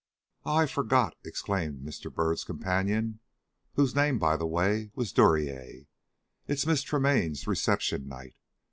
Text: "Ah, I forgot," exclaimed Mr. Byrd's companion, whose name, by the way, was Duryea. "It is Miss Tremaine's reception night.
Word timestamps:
"Ah, 0.45 0.55
I 0.57 0.65
forgot," 0.65 1.13
exclaimed 1.23 1.85
Mr. 1.85 2.11
Byrd's 2.11 2.43
companion, 2.43 3.19
whose 3.75 3.93
name, 3.93 4.17
by 4.17 4.35
the 4.35 4.47
way, 4.47 4.89
was 4.95 5.13
Duryea. 5.13 5.85
"It 5.85 5.87
is 6.53 6.65
Miss 6.65 6.81
Tremaine's 6.81 7.45
reception 7.45 8.07
night. 8.07 8.35